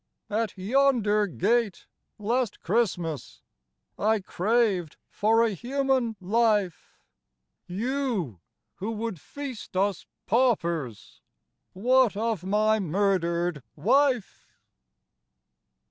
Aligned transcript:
IS 0.31 0.35
At 0.35 0.57
yonder 0.57 1.27
gate, 1.27 1.85
last 2.17 2.59
Christmas, 2.61 3.43
I 3.99 4.19
craved 4.19 4.97
for 5.11 5.43
a 5.43 5.51
human 5.53 6.15
life. 6.19 6.97
You, 7.67 8.39
who 8.77 8.89
would 8.93 9.21
feast 9.21 9.77
us 9.77 10.07
paupers. 10.25 11.21
What 11.73 12.17
of 12.17 12.43
my 12.43 12.79
murdered 12.79 13.61
wife! 13.75 14.47